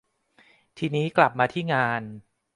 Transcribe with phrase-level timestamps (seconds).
[0.77, 2.01] ที่นี้กลับมาที่งาน